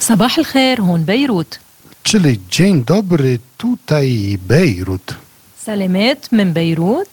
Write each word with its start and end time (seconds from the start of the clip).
صباح 0.00 0.38
الخير 0.38 0.80
هون 0.80 1.04
بيروت 1.04 1.58
Czyli 2.02 2.40
dzień 2.50 2.84
dobry, 2.84 3.38
tutaj 3.58 4.38
Bejrut. 4.48 5.14
سلامات 5.66 6.32
من 6.32 6.52
بيروت 6.52 7.08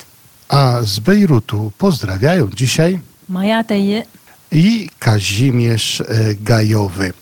A 0.50 0.82
z 0.84 1.00
Bejrutu 1.00 1.72
pozdrawiają 1.78 2.50
dzisiaj 2.56 3.00
مايا 3.30 3.62
تيق 3.62 4.04
i 4.52 4.90
Kazimierz 5.00 6.02
e, 6.02 6.06
Gajowy. 6.36 7.14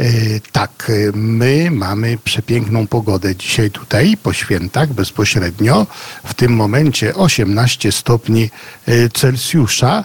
E, 0.00 0.04
Tak, 0.52 0.90
e, 0.90 1.12
my 1.16 1.70
mamy 1.70 2.18
przepiękną 2.24 2.86
pogodę 2.86 3.36
dzisiaj 3.36 3.70
tutaj 3.70 4.16
po 4.22 4.32
świętach 4.32 4.92
bezpośrednio. 4.92 5.86
W 6.24 6.34
tym 6.34 6.52
momencie 6.52 7.14
18 7.14 7.92
stopni 7.92 8.50
e, 8.86 9.08
Celsjusza, 9.08 9.98
e, 9.98 10.04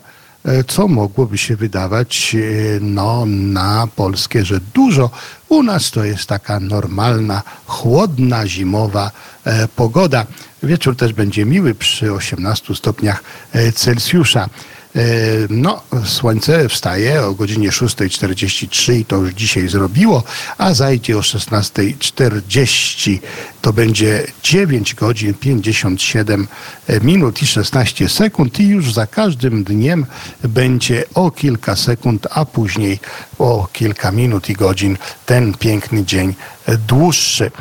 co 0.68 0.88
mogłoby 0.88 1.38
się 1.38 1.56
wydawać 1.56 2.36
e, 2.36 2.80
no, 2.82 3.26
na 3.26 3.88
Polskę, 3.96 4.46
że 4.46 4.60
dużo. 4.74 5.10
U 5.50 5.64
nas 5.64 5.92
to 5.92 6.04
jest 6.04 6.26
taka 6.26 6.60
normalna, 6.60 7.42
chłodna, 7.66 8.48
zimowa 8.48 9.12
e, 9.46 9.68
pogoda. 9.68 10.26
Wieczór 10.64 10.96
też 10.96 11.14
będzie 11.14 11.46
miły 11.46 11.76
przy 11.76 12.14
18 12.14 12.76
stopniach 12.76 13.24
e, 13.54 13.72
Celsjusza. 13.72 14.50
E, 14.96 15.00
No, 15.50 15.82
słońce 16.06 16.70
wstaje 16.70 17.24
o 17.24 17.34
godzinie 17.34 17.70
6.43 17.70 18.94
i 18.94 19.06
to 19.06 19.16
już 19.16 19.34
dzisiaj 19.34 19.68
zrobiło, 19.68 20.24
a 20.58 20.74
zajdzie 20.74 21.18
o 21.18 21.22
16.40. 21.22 23.20
To 23.62 23.74
będzie 23.74 24.28
9 24.44 24.96
godzin 24.96 25.34
57 25.34 26.48
minut 27.02 27.42
i 27.42 27.48
16 27.48 28.10
sekund 28.10 28.60
i 28.60 28.68
już 28.68 28.94
za 28.94 29.08
każdym 29.08 29.64
dniem 29.64 30.06
będzie 30.44 31.04
o 31.14 31.32
kilka 31.32 31.76
sekund, 31.76 32.28
a 32.32 32.46
później 32.46 33.00
o 33.40 33.68
kilka 33.74 34.12
minut 34.12 34.50
i 34.50 34.54
godzin 34.54 34.98
ten 35.26 35.54
piękny 35.54 36.06
dzień 36.06 36.36
e, 36.66 36.78
dłuższy. 36.78 37.52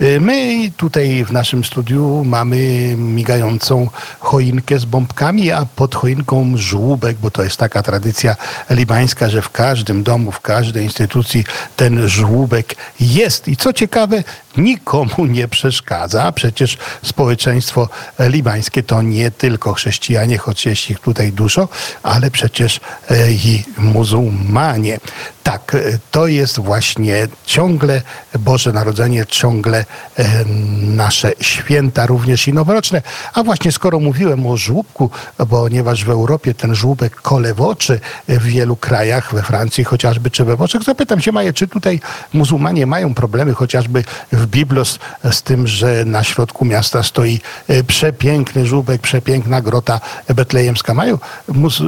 Y, 0.00 0.20
My 0.20 0.70
tutaj 0.76 1.24
w 1.24 1.32
naszym 1.32 1.64
studiu 1.64 2.24
mamy 2.24 2.94
migającą 2.96 3.90
choinkę 4.18 4.78
z 4.78 4.84
bombkami, 4.84 5.52
a 5.52 5.66
pod 5.76 5.94
choinką 5.94 6.56
żłóbek, 6.56 7.16
bo 7.16 7.30
to 7.30 7.42
jest 7.42 7.56
taka 7.56 7.82
tradycja 7.82 8.36
libańska, 8.70 9.28
że 9.28 9.42
w 9.42 9.50
każdym 9.50 10.02
domu, 10.02 10.32
w 10.32 10.40
każdej 10.40 10.84
instytucji 10.84 11.44
ten 11.76 12.08
żłóbek 12.08 12.74
jest. 13.00 13.48
I 13.48 13.56
co 13.56 13.72
ciekawe, 13.72 14.24
nikomu 14.58 15.26
nie 15.26 15.48
przeszkadza. 15.48 16.32
Przecież 16.32 16.78
społeczeństwo 17.02 17.88
libańskie 18.18 18.82
to 18.82 19.02
nie 19.02 19.30
tylko 19.30 19.74
chrześcijanie, 19.74 20.38
choć 20.38 20.66
jest 20.66 20.90
ich 20.90 20.98
tutaj 21.00 21.32
dużo, 21.32 21.68
ale 22.02 22.30
przecież 22.30 22.80
e, 23.10 23.30
i 23.30 23.64
muzułmanie. 23.78 24.98
Tak, 25.42 25.74
e, 25.74 25.98
to 26.10 26.26
jest 26.26 26.58
właśnie 26.58 27.28
ciągle 27.44 28.02
Boże 28.38 28.72
Narodzenie, 28.72 29.26
ciągle 29.26 29.84
e, 30.16 30.44
nasze 30.80 31.32
święta, 31.40 32.06
również 32.06 32.48
i 32.48 32.52
noworoczne. 32.52 33.02
A 33.34 33.42
właśnie 33.42 33.72
skoro 33.72 34.00
mówiłem 34.00 34.46
o 34.46 34.56
żłóbku, 34.56 35.10
ponieważ 35.50 36.04
w 36.04 36.10
Europie 36.10 36.54
ten 36.54 36.74
żłóbek 36.74 37.14
kole 37.14 37.54
w 37.54 37.60
oczy 37.60 38.00
w 38.28 38.42
wielu 38.42 38.76
krajach, 38.76 39.34
we 39.34 39.42
Francji 39.42 39.84
chociażby, 39.84 40.30
czy 40.30 40.44
we 40.44 40.56
Włoszech, 40.56 40.82
zapytam 40.82 41.20
się 41.20 41.32
Maję, 41.32 41.52
czy 41.52 41.68
tutaj 41.68 42.00
muzułmanie 42.32 42.86
mają 42.86 43.14
problemy 43.14 43.54
chociażby 43.54 44.04
w 44.32 44.46
Biblos 44.50 44.98
z 45.30 45.42
tym, 45.42 45.66
że 45.66 46.04
na 46.04 46.24
środku 46.24 46.64
miasta 46.64 47.02
stoi 47.02 47.40
e, 47.68 47.84
przepiękny 47.84 48.66
żłóbek, 48.66 49.00
przepiękna 49.00 49.60
grota 49.60 50.00
betlejemska. 50.34 50.94
Mają 50.94 51.18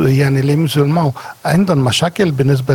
يعني 0.07 0.41
ليه 0.41 0.57
مسلمان 0.57 1.13
عندهم 1.45 1.79
مشاكل 1.79 2.31
بالنسبة 2.31 2.75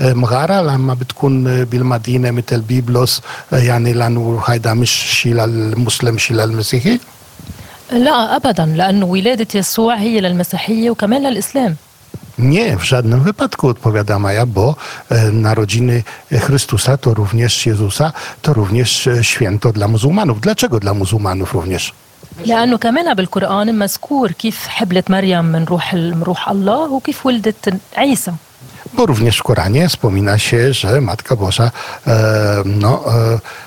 للمغارة 0.00 0.62
لما 0.62 0.94
بتكون 0.94 1.64
بالمدينة 1.64 2.30
مثل 2.30 2.60
بيبلس 2.60 3.22
يعني 3.52 3.92
لأنه 3.92 4.42
هيدا 4.46 4.74
مش 4.74 4.90
شيء 4.90 5.34
للمسلم 5.34 6.18
شيء 6.18 6.36
للمسيحي 6.36 6.98
لا 7.92 8.36
أبدا 8.36 8.66
لأنه 8.66 9.06
ولادة 9.06 9.46
يسوع 9.54 9.94
هي 9.94 10.20
للمسيحية 10.20 10.90
وكمان 10.90 11.22
للإسلام 11.26 11.76
Nie, 12.37 12.77
w 12.77 12.83
żadnym 12.83 13.21
wypadku 13.21 13.67
odpowiada 13.67 14.19
Maja, 14.19 14.45
bo 14.45 14.75
e, 15.09 15.31
narodziny 15.31 16.03
Chrystusa 16.31 16.97
to 16.97 17.13
również 17.13 17.65
Jezusa, 17.65 18.13
to 18.41 18.53
również 18.53 19.07
e, 19.07 19.23
święto 19.23 19.71
dla 19.71 19.87
muzułmanów. 19.87 20.41
Dlaczego 20.41 20.79
dla 20.79 20.93
muzułmanów 20.93 21.53
również? 21.53 21.93
لأنه 22.45 22.77
كمان 22.77 23.13
بالقرآن 23.13 23.79
مذكور 23.79 24.31
كيف 24.31 24.67
حبلت 24.67 25.11
مريم 25.11 25.45
من 25.45 25.65
روح 25.65 25.93
من 25.93 26.23
روح 26.23 26.49
الله 26.49 26.91
وكيف 26.91 27.25
ولدت 27.25 27.73
عيسى 27.97 28.33
Bo 28.93 29.05
również 29.05 29.37
w 29.37 29.43
Koranie 29.43 29.89
wspomina 29.89 30.37
się, 30.37 30.73
że 30.73 31.01
Matka 31.01 31.35
Boża 31.35 31.71
e, 32.07 32.11
no, 32.65 33.03
e, 33.07 33.13
e, 33.13 33.39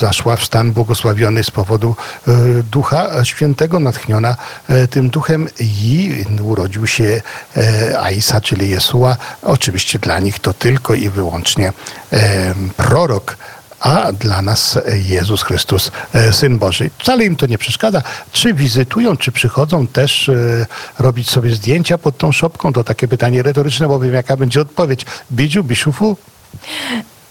zaszła 0.00 0.36
w 0.36 0.44
stan 0.44 0.72
błogosławiony 0.72 1.44
z 1.44 1.50
powodu 1.50 1.96
e, 2.28 2.32
Ducha 2.70 3.24
Świętego, 3.24 3.80
natchniona 3.80 4.36
e, 4.68 4.88
tym 4.88 5.10
Duchem 5.10 5.48
i 5.60 6.24
urodził 6.42 6.86
się 6.86 7.22
e, 7.56 8.00
Aisa, 8.00 8.40
czyli 8.40 8.70
Jesua. 8.70 9.16
Oczywiście 9.42 9.98
dla 9.98 10.18
nich 10.18 10.38
to 10.38 10.52
tylko 10.54 10.94
i 10.94 11.08
wyłącznie 11.08 11.72
e, 12.12 12.54
prorok 12.76 13.36
a 13.80 14.12
dla 14.12 14.42
nas 14.42 14.78
Jezus 15.06 15.42
Chrystus, 15.42 15.90
e, 16.14 16.32
Syn 16.32 16.58
Boży. 16.58 16.90
Wcale 16.98 17.24
im 17.24 17.36
to 17.36 17.46
nie 17.46 17.58
przeszkadza. 17.58 18.02
Czy 18.32 18.54
wizytują, 18.54 19.16
czy 19.16 19.32
przychodzą 19.32 19.86
też 19.86 20.28
e, 20.28 20.66
robić 20.98 21.30
sobie 21.30 21.50
zdjęcia 21.54 21.98
pod 21.98 22.18
tą 22.18 22.32
szopką? 22.32 22.72
To 22.72 22.84
takie 22.84 23.08
pytanie 23.08 23.42
retoryczne, 23.42 23.88
bo 23.88 24.00
wiem 24.00 24.14
jaka 24.14 24.36
będzie 24.36 24.60
odpowiedź. 24.60 25.06
Bidziu, 25.32 25.64
Biszufu? 25.64 26.16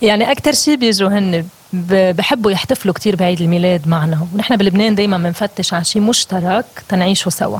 يعني 0.01 0.31
أكتر 0.31 0.53
شيء 0.53 0.75
بيجوا 0.77 1.09
هن 1.09 1.41
ب- 1.41 1.47
بحبوا 1.72 2.50
يحتفلوا 2.50 2.94
كتير 2.94 3.16
بعيد 3.16 3.40
الميلاد 3.40 3.88
معنا. 3.88 4.26
ونحن 4.34 4.56
بلبنان 4.56 4.94
دايما 4.94 5.18
بنفتش 5.18 5.74
على 5.74 5.84
شيء 5.84 6.02
مشترك 6.02 6.64
تنعيشه 6.88 7.28
سوا. 7.28 7.58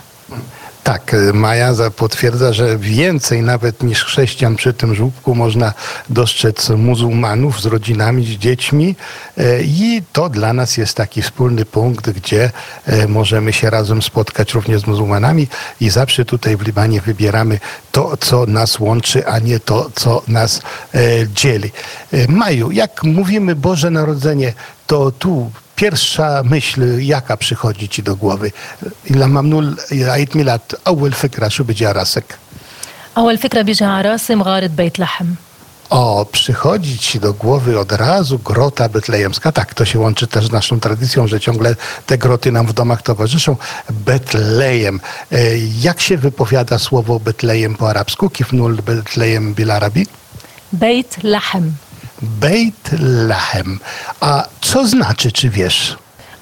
Tak, 0.89 1.15
e, 1.15 1.33
Maja 1.33 1.75
za- 1.75 1.91
potwierdza, 1.91 2.53
że 2.53 2.79
więcej 2.79 3.43
nawet 3.43 3.83
niż 3.83 4.05
chrześcijan 4.05 4.57
przy 4.57 4.73
tym 4.75 4.95
żłóbku 4.95 5.35
można 5.35 5.73
dostrzec 6.11 6.69
muzułmanów 6.71 7.61
z 7.63 7.67
rodzinami, 7.67 8.25
z 8.25 8.29
dziećmi 8.29 8.97
e, 9.39 9.63
i 9.63 10.03
to 10.13 10.29
dla 10.29 10.53
nas 10.53 10.77
jest 10.77 10.95
taki 10.95 11.23
wspólny 11.23 11.65
punkt, 11.65 12.11
gdzie 12.11 12.51
e, 12.87 13.09
możemy 13.09 13.53
się 13.53 13.71
razem 13.71 14.03
spotkać 14.03 14.55
również 14.55 14.83
z 14.83 14.87
muzułmanami 14.87 15.47
i 15.81 15.91
zawsze 15.91 16.25
tutaj 16.25 16.57
w 16.57 16.63
Libanie 16.63 17.01
wybieramy 17.01 17.61
to, 17.93 18.17
co 18.17 18.47
nas 18.47 18.81
łączy, 18.81 19.27
a 19.27 19.39
nie 19.39 19.61
to, 19.61 19.91
co 19.95 20.23
nas 20.29 20.61
e, 20.95 21.01
dzieli. 21.35 21.71
Maju, 22.29 22.71
jak 22.71 23.03
mówimy 23.05 23.55
Boże 23.57 23.91
Narodzenie, 23.91 24.53
to 24.87 25.11
tu 25.11 25.51
pierwsza 25.78 26.42
myśl, 26.44 27.00
jaka 27.00 27.38
przychodzi 27.38 27.90
ci 27.90 28.04
do 28.04 28.16
głowy? 28.16 28.52
لما 29.10 29.42
بنقول 29.42 29.78
عيد 29.92 30.38
ميلاد 30.38 30.62
أول 30.88 31.12
فكرة 31.14 31.48
شو 31.48 31.64
بيجي 31.64 31.86
على 31.86 32.00
راسك؟ 32.00 32.38
أول 33.18 33.38
فكرة 33.38 33.62
بيجي 33.62 33.86
على 33.86 34.10
راسي 34.10 34.36
مغارة 34.36 34.68
بيت 34.68 35.00
لحم 35.00 35.26
O, 35.90 36.26
przychodzi 36.32 36.98
ci 36.98 37.20
do 37.20 37.34
głowy 37.34 37.80
od 37.80 37.92
razu 37.92 38.40
grota 38.40 38.90
betlejemska. 38.90 39.52
Tak, 39.52 39.74
to 39.74 39.86
się 39.86 40.00
łączy 40.00 40.28
też 40.28 40.48
z 40.48 40.52
naszą 40.52 40.80
tradycją, 40.80 41.28
że 41.28 41.40
ciągle 41.40 41.76
te 42.06 42.18
groty 42.18 42.52
nam 42.52 42.66
w 42.68 42.74
domach 42.74 43.02
towarzyszą. 43.02 43.56
Betlejem. 43.90 45.00
E, 45.32 45.38
Jak 45.82 46.02
się 46.02 46.18
wypowiada 46.18 46.80
słowo 46.80 47.20
Betlejem 47.20 47.76
po 47.76 47.90
arabsku? 47.90 48.30
Kifnul 48.30 48.76
Betlejem 48.82 49.54
bil 49.54 49.72
Arabi? 49.72 50.06
بيت 50.74 51.14
لحم 51.24 51.70
Beit 52.23 52.91
Lahem. 53.29 53.81
A 54.21 54.45
co 54.61 54.87
znaczy, 54.87 55.33
czy 55.33 55.51
wiesz? 55.51 55.97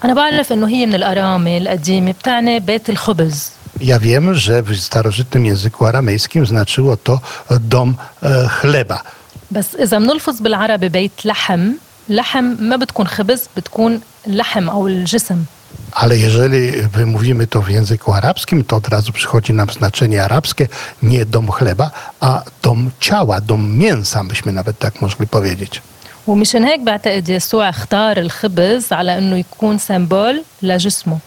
أنا 0.04 0.14
بعرف 0.14 0.52
إنه 0.52 0.68
هي 0.68 0.86
من 0.86 0.94
الأرامل 0.94 1.62
القديمة 1.62 2.12
بتعني 2.12 2.60
بيت 2.60 2.90
الخبز 2.90 3.50
Ja 3.80 3.98
wiem, 3.98 4.34
że 4.34 4.62
w 4.62 4.76
starożytnym 4.80 5.46
języku 5.46 5.86
aramejskim 5.86 6.46
znaczyło 6.46 6.96
to 6.96 7.20
dom 7.60 7.94
e, 8.22 8.48
chleba. 8.48 9.02
بس 9.50 9.74
إذا 9.74 9.98
بنلفظ 9.98 10.40
بالعربي 10.40 10.88
بيت 10.88 11.12
لحم 11.26 11.72
لحم 12.08 12.44
ما 12.44 12.76
بتكون 12.76 13.06
خبز 13.06 13.42
بتكون 13.56 14.00
اللحم 14.26 14.68
أو 14.68 14.86
الجسم 14.86 15.44
Ale 15.91 16.17
jeżeli 16.17 16.71
wymówimy 16.71 17.47
to 17.47 17.61
w 17.61 17.69
języku 17.69 18.13
arabskim, 18.13 18.63
to 18.63 18.75
od 18.75 18.87
razu 18.87 19.11
przychodzi 19.11 19.53
nam 19.53 19.69
znaczenie 19.69 20.23
arabskie, 20.23 20.67
nie 21.03 21.25
dom 21.25 21.51
chleba, 21.51 21.91
a 22.19 22.41
dom 22.61 22.91
ciała, 22.99 23.41
dom 23.41 23.77
mięsa, 23.77 24.23
byśmy 24.23 24.51
nawet 24.51 24.79
tak 24.79 25.01
mogli 25.01 25.27
powiedzieć. 25.27 25.81
ومشان 26.27 26.63
هيك 26.63 26.79
بعتقد 26.79 27.29
يسوع 27.29 27.69
اختار 27.69 28.17
الخبز 28.17 28.93
على 28.93 29.17
انه 29.17 29.37
يكون 29.37 29.77
سيمبول 29.77 30.43
لجسمه 30.61 31.19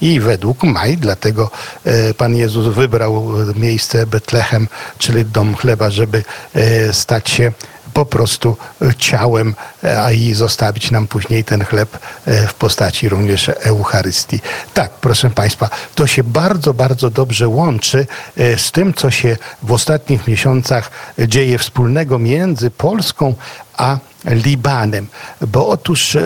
I 0.00 0.20
według 0.20 0.64
Maj, 0.64 0.96
dlatego 0.96 1.50
e, 1.84 2.14
Pan 2.14 2.36
Jezus 2.36 2.74
wybrał 2.74 3.42
e, 3.42 3.58
miejsce 3.58 4.06
Betlechem, 4.06 4.68
czyli 4.98 5.24
dom 5.24 5.54
chleba, 5.54 5.90
żeby 5.90 6.24
e, 6.54 6.92
stać 6.92 7.30
się 7.30 7.52
po 7.95 8.05
prostu 8.05 8.57
ciałem, 8.97 9.55
a 10.03 10.11
i 10.11 10.33
zostawić 10.33 10.91
nam 10.91 11.07
później 11.07 11.43
ten 11.43 11.65
chleb 11.65 11.97
w 12.47 12.53
postaci 12.53 13.09
również 13.09 13.49
Eucharystii. 13.49 14.39
Tak, 14.73 14.91
proszę 14.91 15.29
Państwa, 15.29 15.69
to 15.95 16.07
się 16.07 16.23
bardzo, 16.23 16.73
bardzo 16.73 17.09
dobrze 17.09 17.47
łączy 17.47 18.07
z 18.57 18.71
tym, 18.71 18.93
co 18.93 19.11
się 19.11 19.37
w 19.63 19.71
ostatnich 19.71 20.27
miesiącach 20.27 20.91
dzieje 21.19 21.57
wspólnego 21.57 22.19
między 22.19 22.71
Polską 22.71 23.33
a 23.77 23.97
Libanem. 24.25 25.07
Bo 25.41 25.67
otóż 25.67 26.17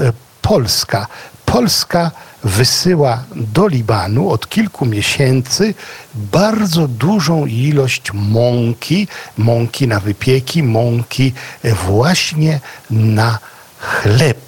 Polska, 0.42 1.08
Polska 1.46 2.12
wysyła 2.44 3.24
do 3.36 3.68
Libanu 3.68 4.30
od 4.30 4.50
kilku 4.50 4.86
miesięcy 4.86 5.74
bardzo 6.16 6.88
dużą 6.88 7.46
ilość 7.46 8.14
mąki, 8.14 9.08
mąki 9.38 9.88
na 9.88 10.00
wypieki, 10.00 10.64
mąki 10.64 11.34
właśnie 11.64 12.60
na 12.90 13.40
chleb. 13.80 14.40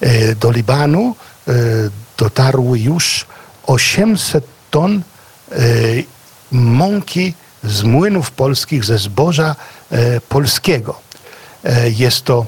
E, 0.00 0.34
do 0.34 0.50
Libanu 0.50 1.16
e, 1.48 1.52
dotarły 2.18 2.78
już 2.78 3.26
800 3.66 4.44
ton 4.70 5.02
e, 5.52 5.58
mąki 6.52 7.34
z 7.64 7.82
młynów 7.82 8.30
polskich, 8.30 8.84
ze 8.84 8.98
zboża 8.98 9.56
polskiego. 10.28 11.00
Jest 11.84 12.24
to 12.24 12.46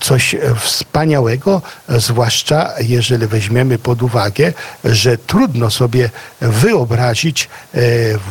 coś 0.00 0.36
wspaniałego, 0.60 1.62
zwłaszcza 1.88 2.72
jeżeli 2.80 3.26
weźmiemy 3.26 3.78
pod 3.78 4.02
uwagę, 4.02 4.52
że 4.84 5.18
trudno 5.18 5.70
sobie 5.70 6.10
wyobrazić 6.40 7.44
e, 7.44 7.78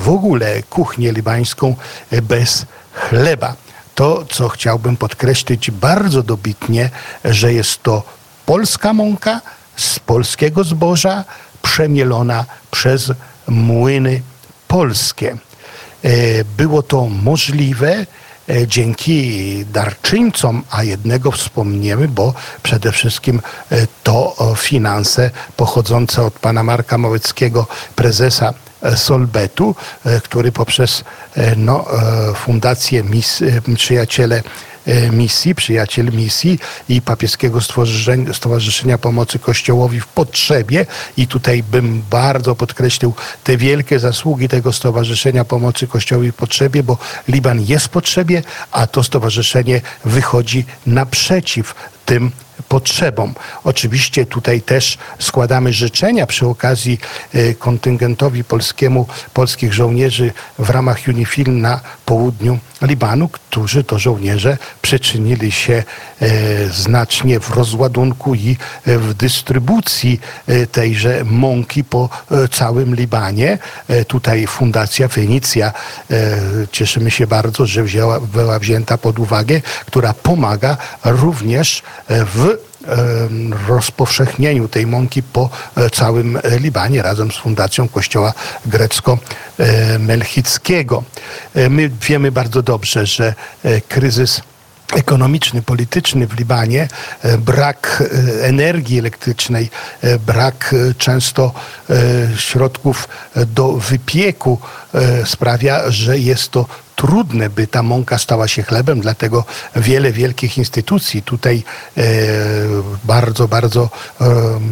w 0.03 0.09
ogóle 0.09 0.63
kuchnię 0.63 1.11
libańską 1.11 1.75
bez 2.21 2.65
chleba. 2.93 3.55
To, 3.95 4.25
co 4.29 4.49
chciałbym 4.49 4.97
podkreślić 4.97 5.71
bardzo 5.71 6.23
dobitnie, 6.23 6.89
że 7.25 7.53
jest 7.53 7.83
to 7.83 8.03
polska 8.45 8.93
mąka 8.93 9.41
z 9.75 9.99
polskiego 9.99 10.63
zboża, 10.63 11.23
przemielona 11.61 12.45
przez 12.71 13.11
młyny 13.47 14.21
polskie. 14.67 15.37
E, 16.03 16.43
było 16.57 16.83
to 16.83 17.07
możliwe 17.07 17.89
E, 17.97 18.05
dzięki 18.67 19.65
darczyńcom, 19.65 20.63
a 20.71 20.83
jednego 20.83 21.31
wspomniemy, 21.31 22.07
bo 22.07 22.33
przede 22.63 22.91
wszystkim 22.91 23.41
e, 23.71 23.87
to 24.03 24.35
finanse 24.57 25.31
pochodzące 25.57 26.23
od 26.23 26.33
pana 26.33 26.63
Marka 26.63 26.97
Małeckiego, 26.97 27.67
prezesa 27.95 28.49
e, 28.49 28.53
Solbetu, 28.95 29.75
który 30.23 30.51
poprzez 30.51 31.03
no, 31.57 31.85
fundację 32.35 33.03
Mis, 33.03 33.43
Przyjaciele 33.75 34.43
E, 34.85 35.09
misji, 35.11 35.55
przyjaciel 35.55 36.11
misji 36.11 36.59
i 36.89 37.01
papieskiego 37.01 37.59
Stowarzyszenia 38.33 38.97
Pomocy 38.97 39.39
Kościołowi 39.39 39.99
w 39.99 40.07
potrzebie. 40.07 40.85
I 41.17 41.27
tutaj 41.27 41.63
bym 41.63 42.03
bardzo 42.09 42.55
podkreślił 42.55 43.13
te 43.43 43.57
wielkie 43.57 43.99
zasługi 43.99 44.47
tego 44.47 44.73
Stowarzyszenia 44.73 45.45
Pomocy 45.45 45.87
Kościołowi 45.87 46.31
w 46.31 46.35
potrzebie, 46.35 46.83
bo 46.83 46.97
Liban 47.27 47.61
jest 47.61 47.85
w 47.85 47.89
potrzebie, 47.89 48.43
a 48.71 48.87
to 48.87 49.03
stowarzyszenie 49.03 49.81
wychodzi 50.05 50.65
naprzeciw 50.85 51.75
tym 52.05 52.31
potrzebom. 52.73 53.33
Oczywiście 53.63 54.25
tutaj 54.25 54.61
też 54.61 54.97
składamy 55.19 55.73
życzenia 55.73 56.27
przy 56.27 56.47
okazji 56.47 56.99
e, 57.33 57.53
kontyngentowi 57.53 58.43
polskiemu, 58.43 59.07
polskich 59.33 59.73
żołnierzy 59.73 60.31
w 60.59 60.69
ramach 60.69 60.97
UNIFIL 61.07 61.61
na 61.61 61.79
południu 62.05 62.59
Libanu, 62.81 63.29
którzy 63.29 63.83
to 63.83 63.99
żołnierze 63.99 64.57
przyczynili 64.81 65.51
się 65.51 65.83
e, 66.21 66.29
znacznie 66.69 67.39
w 67.39 67.49
rozładunku 67.49 68.35
i 68.35 68.57
e, 68.85 68.97
w 68.97 69.13
dystrybucji 69.13 70.19
tejże 70.71 71.23
mąki 71.25 71.83
po 71.83 72.09
całym 72.51 72.95
Libanie. 72.95 73.57
Tutaj 74.07 74.47
Fundacja 74.47 75.07
Fenicja, 75.07 75.73
cieszymy 76.71 77.11
się 77.11 77.27
bardzo, 77.27 77.65
że 77.65 77.83
wzięła, 77.83 78.19
była 78.19 78.59
wzięta 78.59 78.97
pod 78.97 79.19
uwagę, 79.19 79.61
która 79.85 80.13
pomaga 80.13 80.77
również 81.03 81.83
w 82.09 82.62
rozpowszechnieniu 83.67 84.67
tej 84.67 84.87
mąki 84.87 85.23
po 85.23 85.49
e, 85.75 85.89
całym 85.89 86.39
Libanie 86.59 87.01
razem 87.01 87.31
z 87.31 87.37
Fundacją 87.37 87.87
Kościoła 87.87 88.33
Grecko-Melchickiego. 88.65 91.03
E, 91.55 91.69
my 91.69 91.91
wiemy 92.01 92.31
bardzo 92.31 92.61
dobrze, 92.61 93.05
że 93.05 93.33
e, 93.63 93.81
kryzys 93.81 94.41
ekonomiczny, 94.93 95.61
polityczny 95.61 96.27
w 96.27 96.37
Libanie, 96.37 96.87
brak 97.39 98.03
energii 98.41 98.99
elektrycznej, 98.99 99.69
brak 100.25 100.75
często 100.97 101.53
środków 102.37 103.07
do 103.35 103.71
wypieku 103.71 104.59
sprawia, 105.25 105.91
że 105.91 106.19
jest 106.19 106.49
to 106.49 106.65
trudne, 106.95 107.49
by 107.49 107.67
ta 107.67 107.83
mąka 107.83 108.17
stała 108.17 108.47
się 108.47 108.63
chlebem, 108.63 109.01
dlatego 109.01 109.45
wiele 109.75 110.11
wielkich 110.11 110.57
instytucji 110.57 111.21
tutaj 111.21 111.63
e, 111.97 112.01
bardzo, 113.03 113.47
bardzo 113.47 113.89
e, 114.21 114.25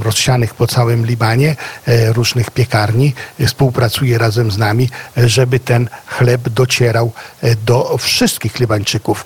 rozsianych 0.03 0.53
po 0.53 0.67
całym 0.67 1.05
Libanie, 1.05 1.55
e, 1.87 2.13
różnych 2.13 2.51
piekarni 2.51 3.13
współpracuje 3.47 4.17
razem 4.17 4.51
z 4.51 4.57
nami, 4.57 4.89
żeby 5.17 5.59
ten 5.59 5.89
chleb 6.07 6.49
docierał 6.49 7.11
do 7.65 7.97
wszystkich 7.97 8.59
Libańczyków. 8.59 9.25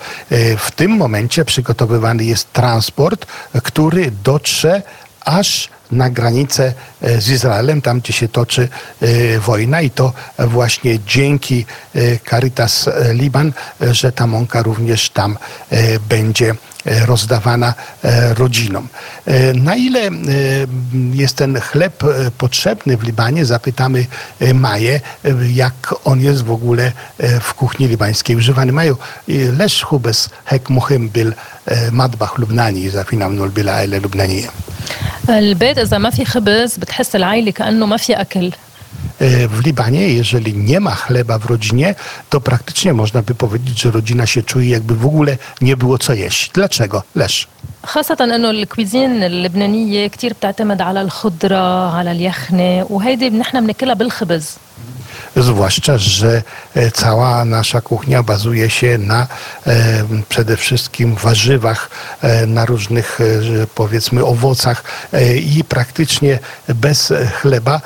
W 0.58 0.72
tym 0.76 0.92
momencie 0.92 1.46
przygotowywany 1.46 2.24
jest 2.24 2.54
transport, 2.54 3.26
który 3.64 4.12
dotrze 4.24 4.82
aż 5.26 5.70
na 5.92 6.10
granicę 6.10 6.74
e, 7.02 7.22
z 7.22 7.30
Izraelem, 7.30 7.82
tam 7.82 8.00
gdzie 8.00 8.14
się 8.14 8.28
toczy 8.28 8.70
e, 9.02 9.40
wojna. 9.40 9.82
I 9.82 9.90
to 9.90 10.14
właśnie 10.40 11.00
dzięki 11.08 11.66
e, 11.96 12.00
Caritas 12.30 12.90
Liban, 13.14 13.54
że 13.82 14.12
ta 14.12 14.28
mąka 14.28 14.64
również 14.64 15.10
tam 15.10 15.38
będzie 16.10 16.56
rozdawana 16.85 17.75
rodzinom. 18.39 18.89
Na 19.55 19.77
ile 19.77 20.11
jest 21.13 21.37
ten 21.37 21.61
chleb 21.61 22.03
potrzebny 22.39 22.97
w 22.97 23.03
Libanie? 23.03 23.45
Zapytamy 23.47 24.07
Maję, 24.55 25.01
jak 25.53 25.95
on 26.05 26.21
jest 26.21 26.45
w 26.45 26.51
ogóle 26.51 26.93
w 27.41 27.55
kuchni 27.55 27.89
libańskiej 27.89 28.37
używany. 28.37 28.73
Maju, 28.73 28.97
leż 29.29 29.83
hubes 29.83 30.31
hek 30.45 30.71
muhim 30.71 31.09
bil 31.09 31.33
madbach 31.93 32.39
lubnani, 32.39 32.91
zafinam 32.91 33.37
nul 33.37 33.51
bila 33.51 33.83
ele 33.83 34.01
lubnanije. 34.01 34.49
البيت 35.29 35.79
اذا 35.79 35.99
ما 35.99 36.11
في 36.11 36.25
خبز 36.25 36.77
بتحس 36.77 37.17
العائله 37.17 37.51
كانه 37.51 37.87
ما 37.87 37.97
في 37.97 38.13
اكل 38.13 38.53
w 39.49 39.61
Libanie, 39.65 40.09
jeżeli 40.09 40.55
nie 40.55 40.81
ma 40.81 40.95
chleba 40.95 41.39
w 41.39 41.47
rodzinie, 41.47 41.95
to 42.31 42.41
praktycznie 42.41 42.93
można 42.93 43.23
by 43.23 43.35
powiedzieć, 43.35 43.81
że 43.81 43.91
rodzina 43.91 44.27
się 44.27 44.43
czuje 44.43 44.71
jakby 44.71 44.97
w 44.97 45.07
ogóle 45.07 45.37
nie 45.61 45.77
było 45.77 45.99
co 45.99 46.15
jeść. 46.15 46.51
Dlaczego? 46.55 47.03
Lesz. 47.15 47.47
خاصة 47.87 48.17
انه 48.21 48.51
الكويزين 48.51 49.23
اللبنانية 49.23 50.07
كتير 50.07 50.33
بتعتمد 50.33 50.81
على 50.81 51.01
الخضرة 51.03 51.91
على 51.97 52.13
اليخنة 52.13 52.87
وهيدي 52.91 53.31
نحن 53.31 53.61
بناكلها 53.61 53.95
بالخبز 53.95 54.57
zwłaszcza, 55.37 55.99
że 55.99 56.43
e, 56.75 56.91
cała 56.91 57.45
nasza 57.45 57.81
kuchnia 57.81 58.23
bazuje 58.23 58.71
się 58.71 58.99
na 58.99 59.27
e, 59.67 60.05
przede 60.29 60.57
wszystkim 60.57 61.15
warzywach, 61.15 61.91
e, 62.23 62.47
na 62.47 62.67
różnych 62.67 63.19
powiedzmy 63.75 64.25
owocach 64.25 64.85
i 65.57 65.65
praktycznie 65.65 66.39
bez 66.69 67.13
chleba 67.41 67.81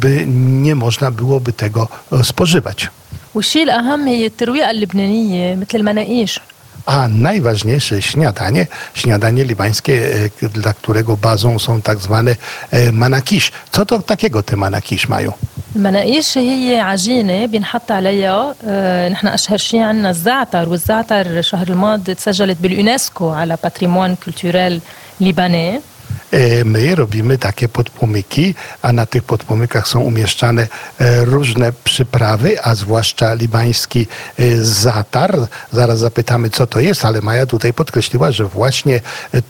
by 0.00 0.24
nie 0.26 0.74
można 0.74 1.10
byłoby 1.10 1.52
tego 1.52 1.88
spożywać. 2.22 2.88
والشيء 3.34 3.62
الأهم 3.62 4.08
هي 4.08 4.26
الترويقة 4.26 4.70
اللبنانية 4.70 5.54
مثل 5.54 5.78
المناقيش 5.78 6.40
a 6.86 7.08
najważniejsze 7.08 8.02
śniadanie, 8.02 8.66
śniadanie 8.94 9.44
libańskie, 9.44 10.30
dla 10.52 10.72
którego 10.74 11.16
bazą 11.16 11.58
są 11.58 11.82
tak 11.82 11.98
zwane 11.98 12.36
manakisz. 12.92 13.52
Co 13.72 13.86
to 13.86 14.02
takiego 14.02 14.42
te 14.42 14.56
manakisz 14.56 15.08
mają? 15.08 15.32
المناقيش 15.75 16.37
هي 16.37 16.79
عجينة 16.79 17.45
بينحط 17.45 17.91
عليها 17.91 18.55
آه 18.65 19.09
نحن 19.09 19.27
أشهر 19.27 19.57
شيء 19.57 19.79
عندنا 19.79 20.09
الزعتر 20.09 20.69
والزعتر 20.69 21.21
الشهر 21.21 21.67
الماضي 21.67 22.13
تسجلت 22.15 22.57
باليونسكو 22.61 23.29
على 23.29 23.57
باتريمون 23.63 24.15
كولتورال 24.15 24.81
ليباني 25.19 25.79
E, 25.79 25.81
my 26.65 26.95
robimy 26.95 27.37
takie 27.37 27.69
podpomyki, 27.69 28.55
a 28.81 28.93
na 28.93 29.05
tych 29.05 29.23
podpomykach 29.23 29.87
są 29.87 29.99
umieszczane 29.99 30.67
e, 30.99 31.25
różne 31.25 31.73
przyprawy, 31.83 32.63
a 32.63 32.75
zwłaszcza 32.75 33.33
libański 33.33 34.07
e, 34.39 34.63
zatar. 34.63 35.37
Zaraz 35.71 35.99
zapytamy, 35.99 36.49
co 36.49 36.67
to 36.67 36.79
jest, 36.79 37.05
ale 37.05 37.21
Maja 37.21 37.45
tutaj 37.45 37.73
podkreśliła, 37.73 38.31
że 38.31 38.45
właśnie 38.45 39.01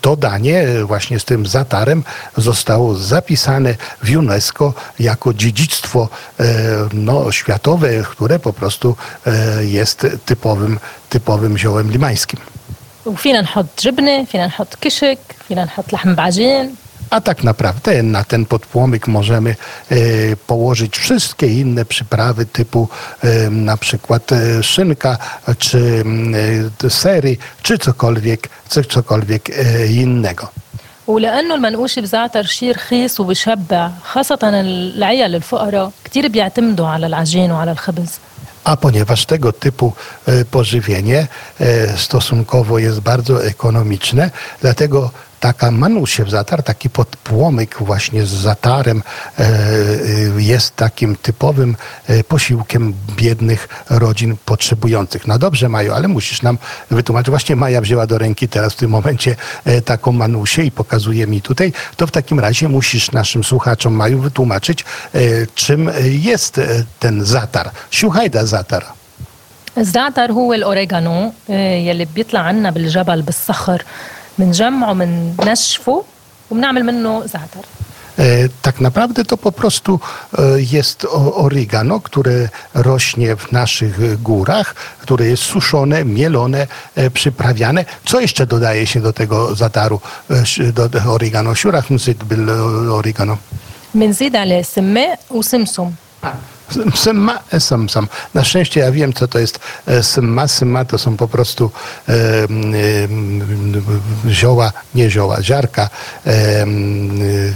to 0.01 0.15
danie, 0.15 0.67
właśnie 0.85 1.19
z 1.19 1.25
tym 1.25 1.45
zatarem 1.45 2.03
zostało 2.37 2.95
zapisane 2.95 3.75
w 4.03 4.17
UNESCO 4.17 4.73
jako 4.99 5.33
dziedzictwo 5.33 6.09
no, 6.93 7.31
światowe, 7.31 7.89
które 8.11 8.39
po 8.39 8.53
prostu 8.53 8.95
jest 9.59 10.07
typowym, 10.25 10.79
typowym 11.09 11.57
ziołem 11.57 11.91
libańskim. 11.91 12.58
وفينا 13.05 13.41
نحط 13.41 13.65
جبنة 13.81 14.23
فينا 14.23 14.47
نحط 14.47 14.75
كشك 14.81 15.19
فينا 15.47 15.65
نحط 15.65 15.93
لحم 15.93 16.15
بعجين 16.15 16.75
A 17.11 17.21
tak 17.21 17.43
naprawdę 17.43 18.03
na 18.03 18.23
ten 18.23 18.45
podpłomyk 18.45 19.07
możemy 19.07 19.55
e, 19.89 19.95
położyć 20.35 20.97
wszystkie 20.97 21.47
inne 21.47 21.85
przyprawy 21.85 22.45
typu 22.45 22.87
e, 23.23 23.49
na 23.49 23.77
przykład 23.77 24.31
e, 24.31 24.63
szynka, 24.63 25.17
czy 25.57 25.77
mm, 25.77 26.35
e, 26.85 26.89
sery, 26.89 27.37
czy 27.63 27.77
cokolwiek, 27.77 28.49
czy 28.69 28.83
cokolwiek 28.83 29.49
e, 29.49 29.87
innego. 29.87 30.47
ولأنه 31.07 31.55
المنقوش 31.55 31.99
بزعتر 31.99 32.43
شيء 32.45 32.71
رخيص 32.71 33.19
وبشبع 33.19 33.91
خاصة 34.03 34.39
العيال 34.43 35.35
الفقراء 35.35 35.91
كتير 36.03 36.27
بيعتمدوا 36.27 36.87
على 36.87 37.07
العجين 37.07 37.51
وعلى 37.51 37.71
الخبز 37.71 38.19
A 38.69 38.77
ponieważ 38.77 39.25
tego 39.25 39.53
typu 39.53 39.93
e, 40.25 40.45
pożywienie 40.45 41.27
e, 41.59 41.97
stosunkowo 41.97 42.79
jest 42.79 42.99
bardzo 42.99 43.45
ekonomiczne, 43.45 44.31
dlatego 44.61 45.11
taka 45.40 45.70
manusiew 45.70 46.30
zatar, 46.30 46.62
taki 46.62 46.90
podpłomyk 46.90 47.76
właśnie 47.80 48.26
z 48.26 48.30
zatarem 48.30 49.02
e, 49.02 49.42
e, 49.42 50.42
jest 50.42 50.76
takim 50.76 51.16
typowym 51.16 51.76
e, 52.06 52.24
posiłkiem 52.24 52.94
biednych 53.16 53.68
rodzin 53.90 54.36
potrzebujących. 54.44 55.26
No 55.26 55.38
dobrze 55.38 55.68
Maju, 55.68 55.92
ale 55.92 56.08
musisz 56.08 56.42
nam 56.42 56.58
wytłumaczyć. 56.90 57.30
Właśnie 57.30 57.56
Maja 57.56 57.80
wzięła 57.80 58.06
do 58.06 58.18
ręki 58.18 58.48
teraz 58.48 58.72
w 58.72 58.76
tym 58.76 58.90
momencie 58.90 59.36
e, 59.64 59.82
taką 59.82 60.12
manusię 60.12 60.64
i 60.64 60.70
pokazuje 60.70 61.26
mi 61.26 61.42
tutaj. 61.42 61.72
To 61.96 62.06
w 62.06 62.10
takim 62.10 62.40
razie 62.40 62.68
musisz 62.68 63.12
naszym 63.12 63.44
słuchaczom 63.44 63.94
Maju 63.94 64.18
wytłumaczyć, 64.18 64.84
e, 65.14 65.18
czym 65.54 65.90
jest 66.04 66.58
e, 66.58 66.84
ten 66.98 67.24
zatar. 67.24 67.70
Siuhajda 67.90 68.46
zatar. 68.46 68.84
الزعتر 69.78 70.32
هو 70.32 70.52
الأوريغانو 70.52 71.32
آه، 71.50 71.76
يلي 71.76 72.04
بيطلع 72.04 72.40
عنا 72.40 72.70
بالجبل 72.70 73.22
بالصخر 73.22 73.82
بنجمعه 74.38 74.94
بننشفه 74.94 76.02
وبنعمل 76.50 76.82
منه 76.82 77.26
زعتر 77.26 77.64
E, 78.18 78.48
Tak 78.62 78.80
naprawdę 78.80 79.24
to 79.24 79.36
po 79.36 79.52
prostu 79.52 80.00
e, 80.38 80.42
jest 80.76 81.04
o- 81.04 81.34
oregano, 81.34 82.00
które 82.00 82.48
rośnie 82.74 83.36
w 83.36 83.52
naszych 83.52 84.22
górach, 84.22 84.74
które 84.98 85.26
jest 85.26 85.42
suszone, 85.42 86.04
mielone, 86.04 86.66
e, 86.94 87.10
przyprawiane. 87.10 87.84
Co 88.04 88.20
jeszcze 88.20 88.46
dodaje 88.46 88.86
się 88.86 89.00
do 89.00 89.12
tego 89.12 89.54
zataru, 89.54 90.00
e, 90.30 90.34
sz- 90.34 90.72
do 90.72 90.88
do 90.88 90.98
oregano? 91.12 91.54
Siurach 91.54 91.90
nzyt 91.90 92.24
bil 92.24 92.50
oregano. 92.92 93.36
بنزيد 93.94 94.36
عليه 94.36 94.62
سماق 94.62 95.18
وسمسم 95.30 95.90
Symma, 96.95 97.39
samsam. 97.59 98.07
Na 98.33 98.43
szczęście 98.43 98.79
ja 98.79 98.91
wiem, 98.91 99.13
co 99.13 99.27
to 99.27 99.39
jest 99.39 99.59
e, 99.87 100.03
symma. 100.03 100.47
Symma 100.47 100.85
to 100.85 100.97
są 100.97 101.17
po 101.17 101.27
prostu 101.27 101.71
e, 102.09 102.13
e, 102.13 102.17
zioła, 104.31 104.71
nie 104.95 105.11
zioła, 105.11 105.41
ziarka. 105.41 105.89
E, 106.25 106.61
m, 106.61 107.09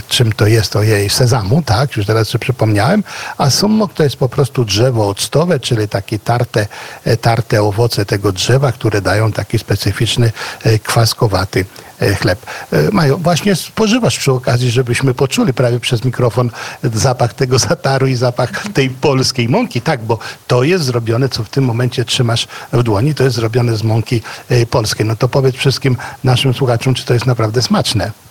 czym 0.07 0.31
to 0.31 0.47
jest? 0.47 0.75
Ojej, 0.75 1.09
sezamu, 1.09 1.61
tak? 1.65 1.97
Już 1.97 2.05
teraz 2.05 2.27
sobie 2.27 2.39
przypomniałem. 2.39 3.03
A 3.37 3.49
summok 3.49 3.93
to 3.93 4.03
jest 4.03 4.15
po 4.15 4.29
prostu 4.29 4.65
drzewo 4.65 5.09
octowe, 5.09 5.59
czyli 5.59 5.87
takie 5.87 6.19
tarte, 6.19 6.67
e, 7.05 7.17
tarte 7.17 7.63
owoce 7.63 8.05
tego 8.05 8.31
drzewa, 8.31 8.71
które 8.71 9.01
dają 9.01 9.31
taki 9.31 9.59
specyficzny, 9.59 10.31
e, 10.63 10.79
kwaskowaty 10.79 11.59
e, 11.59 11.82
chleb. 12.15 12.45
E, 12.71 12.91
Majo, 12.91 13.17
właśnie 13.17 13.55
spożywasz 13.55 14.17
przy 14.17 14.31
okazji, 14.31 14.71
żebyśmy 14.71 15.13
poczuli 15.13 15.53
prawie 15.53 15.79
przez 15.79 16.05
mikrofon 16.05 16.51
zapach 16.83 17.33
tego 17.33 17.59
zataru 17.59 18.07
i 18.07 18.15
zapach 18.15 18.67
tej 18.73 18.89
polskiej 18.89 19.49
mąki. 19.49 19.81
Tak, 19.81 20.03
bo 20.03 20.19
to 20.47 20.63
jest 20.63 20.83
zrobione, 20.85 21.29
co 21.29 21.43
w 21.43 21.49
tym 21.49 21.63
momencie 21.63 22.05
trzymasz 22.05 22.47
w 22.73 22.83
dłoni, 22.83 23.15
to 23.15 23.23
jest 23.23 23.35
zrobione 23.35 23.77
z 23.77 23.83
mąki 23.83 24.21
e, 24.49 24.65
polskiej. 24.65 25.05
No 25.05 25.15
to 25.15 25.29
powiedz 25.29 25.55
wszystkim 25.55 25.97
naszym 26.23 26.53
słuchaczom, 26.53 26.93
czy 26.93 27.05
to 27.05 27.13
jest 27.13 27.25
naprawdę 27.25 27.61
smaczne. 27.61 28.22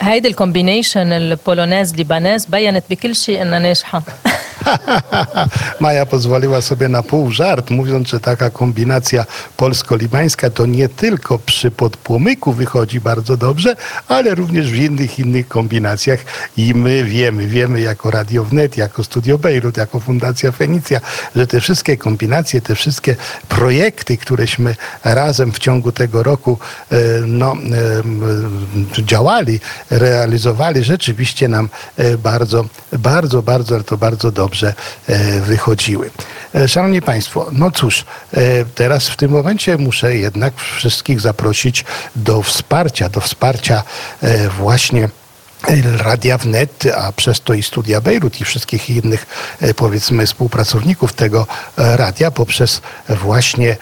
هيدي 0.00 0.28
الكومبينيشن 0.28 1.12
البولونيز 1.12 1.94
ليبانيز 1.94 2.46
بينت 2.46 2.84
بكل 2.90 3.16
شيء 3.16 3.42
انها 3.42 3.58
ناجحه 3.58 4.02
Maja 5.80 6.06
pozwoliła 6.06 6.60
sobie 6.60 6.88
na 6.88 7.02
pół 7.02 7.30
żart, 7.30 7.70
mówiąc, 7.70 8.08
że 8.08 8.20
taka 8.20 8.50
kombinacja 8.50 9.24
polsko-libańska 9.56 10.50
to 10.50 10.66
nie 10.66 10.88
tylko 10.88 11.38
przy 11.38 11.70
podpłomyku 11.70 12.52
wychodzi 12.52 13.00
bardzo 13.00 13.36
dobrze, 13.36 13.76
ale 14.08 14.34
również 14.34 14.70
w 14.70 14.74
innych, 14.74 15.18
innych 15.18 15.48
kombinacjach. 15.48 16.20
I 16.56 16.74
my 16.74 17.04
wiemy, 17.04 17.46
wiemy 17.46 17.80
jako 17.80 18.10
Radio 18.10 18.44
Wnet, 18.44 18.76
jako 18.76 19.04
Studio 19.04 19.38
Bejrut, 19.38 19.76
jako 19.76 20.00
Fundacja 20.00 20.52
Fenicja, 20.52 21.00
że 21.36 21.46
te 21.46 21.60
wszystkie 21.60 21.96
kombinacje, 21.96 22.60
te 22.60 22.74
wszystkie 22.74 23.16
projekty, 23.48 24.16
któreśmy 24.16 24.76
razem 25.04 25.52
w 25.52 25.58
ciągu 25.58 25.92
tego 25.92 26.22
roku 26.22 26.58
e, 26.92 26.96
no, 27.26 27.56
e, 28.98 29.02
działali, 29.02 29.60
realizowali, 29.91 30.83
rzeczywiście 30.83 31.47
nam 31.47 31.69
e, 31.97 32.17
bardzo, 32.17 32.65
bardzo, 32.91 33.41
bardzo, 33.41 33.75
ale 33.75 33.83
to 33.83 33.97
bardzo 33.97 34.31
dobrze 34.31 34.73
e, 35.07 35.41
wychodziły. 35.41 36.09
E, 36.55 36.67
Szanowni 36.67 37.01
Państwo, 37.01 37.47
no 37.51 37.71
cóż, 37.71 38.05
teraz 38.75 39.09
w 39.09 39.15
tym 39.15 39.31
momencie 39.31 39.77
muszę 39.77 40.15
jednak 40.15 40.53
wszystkich 40.55 41.19
zaprosić 41.19 41.85
do 42.15 42.41
wsparcia, 42.41 43.09
do 43.09 43.21
wsparcia 43.21 43.83
właśnie 44.57 45.09
Radia 45.97 46.37
Wnet, 46.37 46.83
a 46.97 47.11
przez 47.11 47.41
to 47.41 47.53
i 47.53 47.63
Studia 47.63 48.01
Bejrut 48.01 48.41
i 48.41 48.45
wszystkich 48.45 48.89
innych 48.89 49.25
powiedzmy 49.75 50.25
współpracowników 50.25 51.13
tego 51.13 51.47
radia 51.77 52.31
poprzez 52.31 52.81
właśnie 53.09 53.77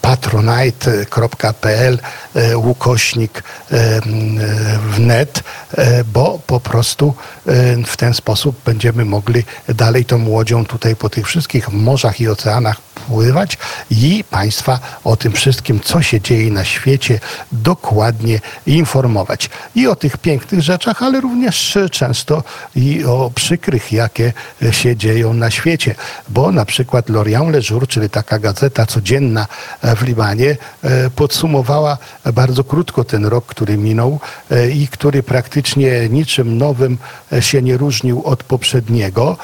patronite.pl 0.00 1.98
e, 2.34 2.58
ukośnik 2.58 3.42
e, 3.42 3.42
m, 3.76 4.38
e, 4.38 4.78
wnet, 4.78 5.42
e, 5.72 6.04
bo 6.04 6.38
po 6.46 6.60
prostu 6.60 7.14
e, 7.46 7.76
w 7.84 7.96
ten 7.96 8.14
sposób 8.14 8.56
będziemy 8.64 9.04
mogli 9.04 9.44
dalej 9.68 10.04
tą 10.04 10.28
łodzią 10.28 10.64
tutaj 10.64 10.96
po 10.96 11.10
tych 11.10 11.26
wszystkich 11.26 11.72
morzach 11.72 12.20
i 12.20 12.28
oceanach 12.28 12.80
pływać 13.08 13.58
i 13.90 14.24
Państwa 14.30 14.78
o 15.04 15.16
tym 15.16 15.32
wszystkim, 15.32 15.80
co 15.80 16.02
się 16.02 16.20
dzieje 16.20 16.50
na 16.50 16.64
świecie, 16.64 17.20
dokładnie 17.52 18.40
informować. 18.66 19.50
I 19.74 19.86
o 19.86 19.96
tych 19.96 20.16
pięknych 20.16 20.62
rzeczach, 20.62 21.02
ale 21.02 21.20
również 21.20 21.76
e, 21.76 21.90
często 21.90 22.42
i 22.76 23.04
o 23.04 23.30
przykrych, 23.34 23.92
jakie 23.92 24.32
e, 24.62 24.72
się 24.72 24.96
dzieją 24.96 25.34
na 25.34 25.50
świecie. 25.50 25.94
Bo 26.28 26.52
na 26.52 26.64
przykład 26.64 27.06
L'Orient 27.06 27.50
Le 27.50 27.60
Jour, 27.62 27.88
czyli 27.88 28.10
taka 28.10 28.38
gazeta 28.38 28.86
codzienna 28.86 29.46
e, 29.82 29.89
w 29.96 30.02
Libanie, 30.02 30.56
e, 30.82 31.10
podsumowała 31.10 31.98
bardzo 32.32 32.64
krótko 32.64 33.04
ten 33.04 33.26
rok, 33.26 33.46
który 33.46 33.78
minął 33.78 34.20
e, 34.50 34.70
i 34.70 34.88
który 34.88 35.22
praktycznie 35.22 36.08
niczym 36.08 36.58
nowym 36.58 36.98
e, 37.32 37.42
się 37.42 37.62
nie 37.62 37.76
różnił 37.76 38.22
od 38.24 38.44
poprzedniego, 38.44 39.36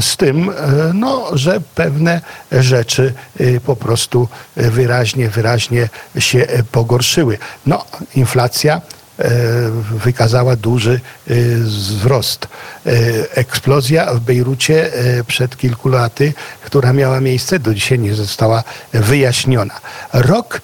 z 0.00 0.16
tym, 0.16 0.50
no, 0.94 1.26
że 1.32 1.60
pewne 1.74 2.20
rzeczy 2.52 3.14
po 3.66 3.76
prostu 3.76 4.28
wyraźnie, 4.56 5.28
wyraźnie 5.28 5.88
się 6.18 6.46
pogorszyły. 6.72 7.38
No, 7.66 7.84
inflacja 8.14 8.80
wykazała 10.04 10.56
duży 10.56 11.00
e, 11.26 11.34
wzrost. 11.58 12.48
E, 12.86 12.90
Eksplozja 13.36 14.14
w 14.14 14.20
Bejrucie 14.20 14.94
e, 14.94 15.24
przed 15.24 15.56
kilku 15.56 15.88
laty, 15.88 16.32
która 16.64 16.92
miała 16.92 17.20
miejsce, 17.20 17.58
do 17.58 17.74
dzisiaj 17.74 17.98
nie 17.98 18.14
została 18.14 18.64
wyjaśniona. 18.92 19.80
Rok 20.12 20.60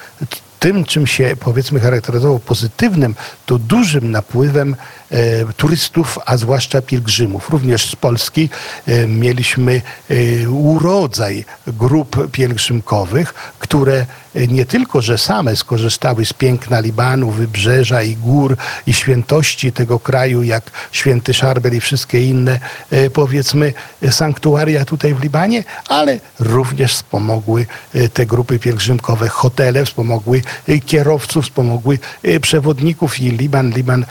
tym, 0.59 0.85
czym 0.85 1.07
się 1.07 1.37
powiedzmy 1.41 1.81
charakteryzował 1.81 2.39
pozytywnym, 2.39 3.15
to 3.47 3.59
dużym 3.59 4.11
napływem 4.11 4.77
e, 5.11 5.53
turystów, 5.53 6.19
a 6.27 6.37
zwłaszcza 6.37 6.83
pielgrzymów. 6.83 7.51
Również 7.51 7.91
z 7.91 7.97
Polski 7.97 8.49
e, 8.87 9.07
mieliśmy 9.07 9.83
e, 10.11 10.51
urodzaj 10.51 11.45
grup 11.67 12.31
pielgrzymkowych, 12.33 13.35
które 13.59 13.97
e, 13.97 14.07
nie 14.35 14.67
tylko, 14.67 15.03
że 15.03 15.19
same 15.19 15.57
skorzystały 15.57 16.25
z 16.25 16.33
piękna 16.33 16.81
Libanu, 16.81 17.31
wybrzeża 17.31 18.03
i 18.03 18.17
gór 18.17 18.57
i 18.87 18.93
świętości 18.93 19.73
tego 19.73 20.01
kraju, 20.01 20.43
jak 20.43 20.71
święty 20.93 21.35
Szarbel 21.35 21.77
i 21.77 21.81
wszystkie 21.81 22.27
inne, 22.27 22.61
e, 22.91 23.11
powiedzmy, 23.11 23.73
sanktuaria 24.11 24.85
tutaj 24.85 25.15
w 25.15 25.23
Libanie, 25.23 25.65
ale 25.89 26.21
również 26.39 26.95
wspomogły 26.95 27.67
e, 27.95 28.09
te 28.09 28.27
grupy 28.27 28.59
pielgrzymkowe, 28.59 29.29
hotele, 29.29 29.85
wspomogły 29.85 30.43
e, 30.69 30.79
kierowców, 30.79 31.45
wspomogły 31.45 31.99
przewodników 32.41 33.21
i 33.21 33.31
Liban, 33.31 33.71
Liban 33.71 34.07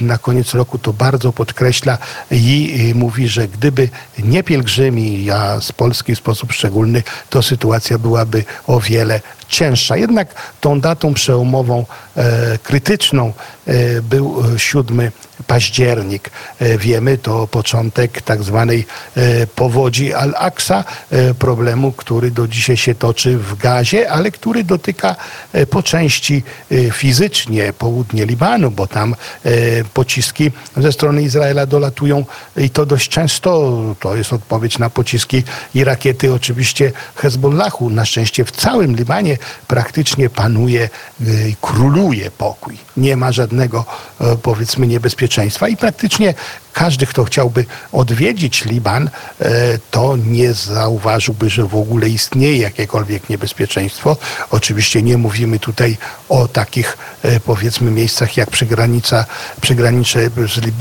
na 0.00 0.18
koniec 0.18 0.54
roku 0.54 0.78
to 0.78 0.92
bardzo 0.92 1.32
podkreśla 1.32 1.98
i 2.30 2.92
mówi, 2.94 3.28
że 3.28 3.48
gdyby 3.48 3.88
nie 4.18 4.42
pielgrzymi, 4.42 5.30
a 5.30 5.60
z 5.60 5.72
Polski 5.72 6.14
w 6.14 6.18
sposób 6.18 6.52
szczególny, 6.52 7.02
to 7.30 7.42
sytuacja 7.42 7.98
byłaby 7.98 8.44
o 8.66 8.80
wiele 8.80 9.20
cięższa. 9.48 9.96
Jednak 9.96 10.34
tą 10.60 10.80
datą 10.80 11.14
przełomową, 11.14 11.86
e, 12.16 12.58
krytyczną 12.58 13.32
e, 13.66 14.02
był 14.02 14.42
7 14.56 15.10
październik. 15.48 16.30
E, 16.58 16.78
wiemy, 16.78 17.18
to 17.18 17.46
początek 17.46 18.22
tak 18.22 18.42
zwanej 18.42 18.86
e, 19.16 19.46
powodzi 19.46 20.14
Al-Aqsa, 20.14 20.84
e, 21.10 21.34
problemu, 21.34 21.92
który 21.92 22.30
do 22.30 22.48
dzisiaj 22.48 22.76
się 22.76 22.94
toczy 22.94 23.38
w 23.38 23.56
Gazie, 23.56 24.10
ale 24.10 24.30
który 24.30 24.64
dotyka 24.64 25.16
po 25.70 25.82
części 25.82 26.42
fizycznie 26.92 27.72
południe 27.72 28.26
Libanu, 28.26 28.70
bo 28.70 28.86
tam 28.86 29.14
pociski 29.94 30.50
ze 30.76 30.92
strony 30.92 31.22
Izraela 31.22 31.66
dolatują 31.66 32.24
i 32.56 32.70
to 32.70 32.86
dość 32.86 33.08
często. 33.08 33.80
To 34.00 34.16
jest 34.16 34.32
odpowiedź 34.32 34.78
na 34.78 34.90
pociski 34.90 35.42
i 35.74 35.84
rakiety 35.84 36.34
oczywiście 36.34 36.92
Hezbollahu. 37.14 37.90
Na 37.90 38.04
szczęście 38.04 38.44
w 38.44 38.52
całym 38.52 38.96
Libanie 38.96 39.38
praktycznie 39.68 40.30
panuje 40.30 40.88
i 41.20 41.56
króluje 41.60 42.30
pokój. 42.30 42.76
Nie 42.96 43.16
ma 43.16 43.32
żadnego 43.32 43.84
powiedzmy 44.42 44.86
niebezpieczeństwa 44.86 45.37
bezpieczeństwa 45.38 45.68
i 45.68 45.76
praktycznie 45.76 46.34
każdy, 46.72 47.06
kto 47.06 47.24
chciałby 47.24 47.64
odwiedzić 47.92 48.64
Liban, 48.64 49.10
e, 49.40 49.78
to 49.90 50.16
nie 50.16 50.52
zauważyłby, 50.52 51.50
że 51.50 51.64
w 51.64 51.74
ogóle 51.74 52.08
istnieje 52.08 52.58
jakiekolwiek 52.58 53.28
niebezpieczeństwo. 53.28 54.16
Oczywiście 54.50 55.02
nie 55.02 55.16
mówimy 55.18 55.58
tutaj 55.58 55.96
o 56.28 56.48
takich 56.48 56.98
e, 57.22 57.40
powiedzmy 57.40 57.90
miejscach 57.90 58.36
jak 58.36 58.50
przygranica, 58.50 59.24
przygranicze 59.60 60.30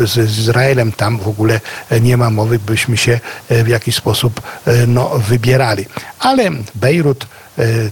z, 0.06 0.30
z 0.30 0.40
Izraelem. 0.40 0.92
Tam 0.92 1.20
w 1.20 1.28
ogóle 1.28 1.62
nie 2.02 2.18
ma 2.18 2.30
mowy, 2.30 2.60
byśmy 2.60 2.98
się 2.98 3.20
e, 3.50 3.64
w 3.64 3.68
jakiś 3.68 3.96
sposób 3.96 4.42
no, 4.88 5.10
wybierali. 5.20 5.86
Ale 6.20 6.52
Bejrut, 6.76 7.28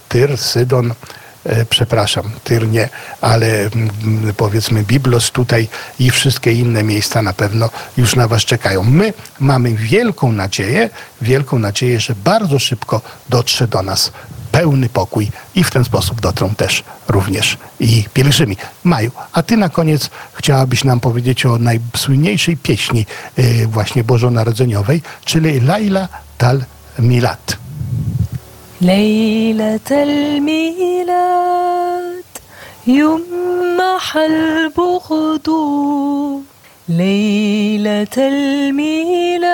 Tyr, 0.10 0.38
Sydon, 0.38 0.92
E, 0.92 1.15
przepraszam, 1.70 2.32
Tyrnie, 2.44 2.90
ale 3.22 3.48
mm, 3.48 3.90
powiedzmy 4.38 4.84
Biblos 4.84 5.32
tutaj 5.32 5.68
i 6.00 6.12
wszystkie 6.12 6.52
inne 6.52 6.84
miejsca 6.84 7.22
na 7.22 7.34
pewno 7.34 7.70
już 7.98 8.16
na 8.16 8.28
Was 8.28 8.46
czekają. 8.46 8.84
My 8.84 9.14
mamy 9.40 9.74
wielką 9.74 10.32
nadzieję, 10.32 10.90
wielką 11.22 11.60
nadzieję, 11.60 12.00
że 12.00 12.16
bardzo 12.16 12.60
szybko 12.60 13.02
dotrze 13.30 13.68
do 13.68 13.82
nas 13.82 14.12
pełny 14.52 14.90
pokój 14.90 15.32
i 15.56 15.64
w 15.64 15.72
ten 15.72 15.86
sposób 15.86 16.22
dotrą 16.22 16.56
też 16.56 16.84
również 17.08 17.58
i 17.80 18.06
pielgrzymi. 18.14 18.58
Maju, 18.84 19.12
a 19.34 19.44
ty 19.44 19.58
na 19.58 19.70
koniec 19.70 20.10
chciałabyś 20.34 20.84
nam 20.84 21.00
powiedzieć 21.00 21.46
o 21.46 21.58
najsłynniejszej 21.58 22.58
pieśni 22.58 23.06
e, 23.36 23.68
właśnie 23.68 24.04
bożonarodzeniowej, 24.04 25.02
czyli 25.26 25.62
Laila 25.62 26.08
Tal 26.38 26.64
Milat. 27.00 27.65
ليلة 28.82 29.90
الميلاد 29.92 31.06
يمح 32.88 34.18
البغض. 34.18 35.50
ليلة 36.90 38.16
الميلاد 38.18 39.46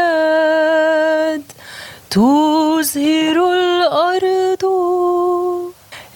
تزهر 2.09 3.53
الأرض. 3.53 4.63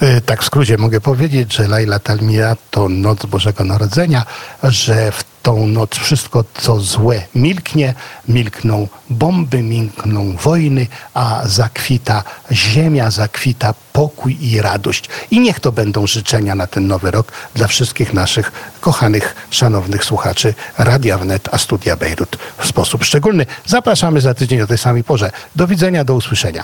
e, 0.00 0.20
tak 0.20 0.42
w 0.42 0.46
skrócie 0.46 0.78
mogę 0.78 1.00
powiedzieć, 1.00 1.54
że 1.54 1.68
Laila 1.68 1.98
Talmia 1.98 2.56
to 2.70 2.88
Noc 2.88 3.26
Bożego 3.26 3.64
Narodzenia, 3.64 4.24
że 4.62 5.12
w 5.12 5.24
tą 5.41 5.67
noc 5.67 5.95
wszystko, 5.95 6.43
co 6.53 6.79
złe, 6.79 7.21
milknie, 7.35 7.93
milkną 8.27 8.87
bomby, 9.09 9.63
milkną 9.63 10.35
wojny, 10.35 10.87
a 11.13 11.41
zakwita 11.45 12.23
ziemia, 12.51 13.11
zakwita 13.11 13.73
pokój 13.93 14.37
i 14.41 14.61
radość. 14.61 15.09
I 15.31 15.39
niech 15.39 15.59
to 15.59 15.71
będą 15.71 16.07
życzenia 16.07 16.55
na 16.55 16.67
ten 16.67 16.87
nowy 16.87 17.11
rok 17.11 17.31
dla 17.55 17.67
wszystkich 17.67 18.13
naszych 18.13 18.51
kochanych, 18.81 19.35
szanownych 19.49 20.03
słuchaczy 20.03 20.53
Radia 20.77 21.17
Wnet, 21.17 21.49
a 21.51 21.57
Studia 21.57 21.95
Bejrut 21.95 22.37
w 22.57 22.67
sposób 22.67 23.03
szczególny. 23.03 23.45
Zapraszamy 23.65 24.21
za 24.21 24.33
tydzień 24.33 24.61
o 24.61 24.67
tej 24.67 24.77
samej 24.77 25.03
porze. 25.03 25.31
Do 25.55 25.67
widzenia, 25.67 26.03
do 26.03 26.15
usłyszenia. 26.15 26.63